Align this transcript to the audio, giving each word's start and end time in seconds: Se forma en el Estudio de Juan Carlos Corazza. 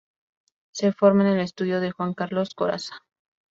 Se 0.71 0.93
forma 0.93 1.21
en 1.27 1.35
el 1.35 1.39
Estudio 1.41 1.79
de 1.79 1.91
Juan 1.91 2.15
Carlos 2.15 2.55
Corazza. 2.55 3.03